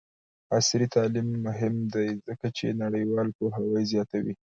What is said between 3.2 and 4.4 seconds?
پوهاوی زیاتوي.